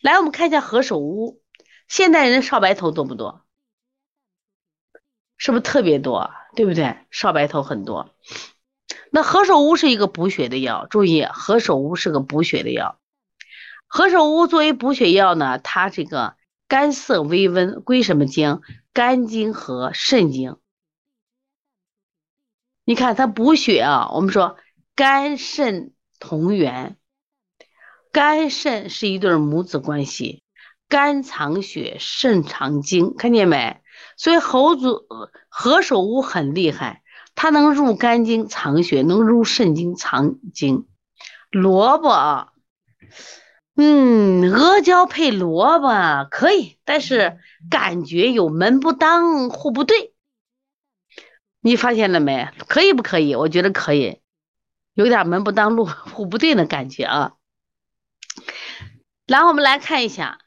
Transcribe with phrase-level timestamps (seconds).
[0.00, 1.42] 来，我们看一下何首乌，
[1.88, 3.44] 现代人少白头多不多？
[5.36, 6.30] 是不是特别多？
[6.54, 6.98] 对不对？
[7.10, 8.14] 少白头很多。
[9.10, 13.00] 那何首乌是一个补血的药，注意，何首乌是个补血的药。
[13.86, 16.36] 何首乌作为补血药呢，它这个
[16.68, 18.60] 肝涩微温，归什么经？
[18.92, 20.58] 肝经和肾经。
[22.84, 24.58] 你看它补血啊，我们说
[24.94, 26.98] 肝肾同源，
[28.18, 30.42] 肝肾是一对母子关系，
[30.88, 33.80] 肝藏血，肾藏精，看见没？
[34.16, 35.06] 所以猴子
[35.48, 37.04] 何首乌很厉害。
[37.36, 40.88] 它能入肝经藏血，能入肾经藏精。
[41.52, 42.48] 萝卜，
[43.76, 47.38] 嗯，阿胶配萝卜可以，但是
[47.70, 50.12] 感觉有门不当户不对。
[51.60, 52.48] 你发现了没？
[52.66, 53.36] 可以不可以？
[53.36, 54.20] 我觉得可以，
[54.94, 57.34] 有点门不当路 户不对的感觉啊。
[59.28, 60.38] 然后我们来看一下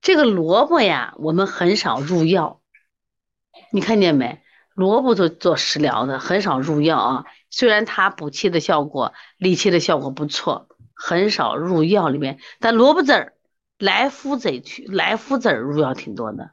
[0.00, 2.62] 这个萝卜呀，我们很少入药，
[3.70, 4.42] 你看见没？
[4.74, 7.24] 萝卜做做食疗的，很少入药啊。
[7.50, 12.40] 虽然它补气的效果、理气的效果不错，很少入药里面。
[12.60, 13.34] 但萝卜籽儿、
[13.78, 16.52] 莱菔籽去莱菔籽入药挺多的，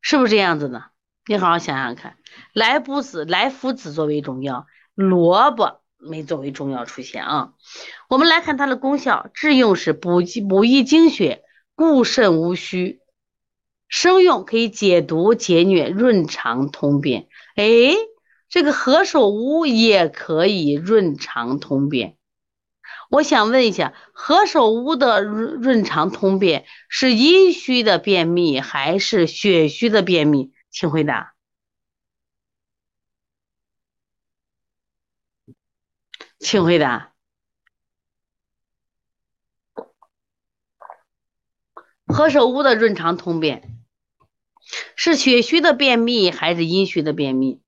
[0.00, 0.86] 是不是这样子的？
[1.26, 2.16] 你好好想想看，
[2.54, 7.52] 莱菔籽、莱菔籽作为中药，萝卜没作为中药出现啊。
[8.08, 11.42] 我们来看它的功效，制用是补补益精血，
[11.74, 12.98] 固肾无虚；
[13.88, 17.28] 生用可以解毒解疟、润肠通便。
[17.54, 17.64] 哎，
[18.48, 22.16] 这个何首乌也可以润肠通便。
[23.10, 30.52] 我想问一下，何首乌的润润肠通便是阴虚的便秘还是血虚的便秘？
[30.70, 31.34] 请回答。
[36.42, 37.12] 请回答。
[42.04, 43.78] 何首乌的润肠通便。
[44.96, 47.60] 是血虚的便秘还是阴虚的便秘？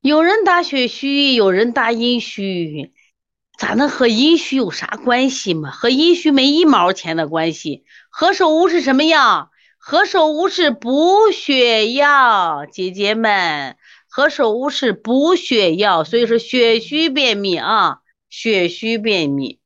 [0.00, 2.92] 有人打血虚，有人打阴虚，
[3.56, 5.70] 咋能和阴虚有啥关系嘛？
[5.70, 7.84] 和阴虚没一毛钱的关系。
[8.10, 9.50] 何首乌是什么药？
[9.78, 13.77] 何首乌是补血药，姐姐们，
[14.08, 19.60] 何首乌是补血药，所以说血虚便秘啊，血虚便秘，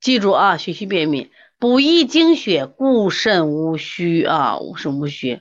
[0.00, 1.30] 记住啊，血虚便秘。
[1.58, 5.40] 补益精血，固肾无虚啊，无肾无虚。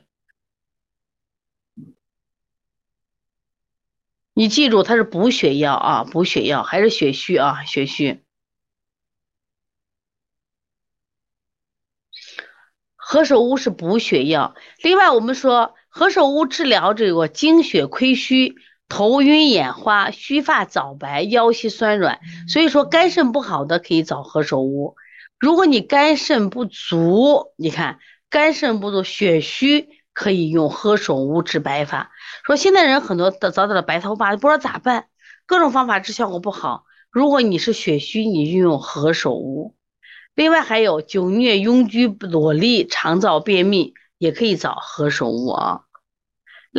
[4.33, 7.63] 你记住，它是补血药啊，补血药还是血虚啊？
[7.65, 8.23] 血虚。
[12.95, 14.55] 何首乌是补血药。
[14.83, 18.55] 另外，我们说何首乌治疗这个精血亏虚、
[18.87, 24.95] 头晕眼花、须发早白、腰膝酸软，所以说肝肾不好的可以找何首乌。
[25.37, 32.09] 如果你肝肾不足，你看肝肾不足、血虚，可以用何首乌治白发。
[32.45, 35.07] 说现在人很多的早早的白头发，不知道咋办，
[35.45, 36.85] 各种方法治效果不好。
[37.11, 39.75] 如果你是血虚，你就用何首乌。
[40.35, 45.81] 另外还有久疟、痈疽、裸痢、肠燥便秘，也可以找何首乌啊。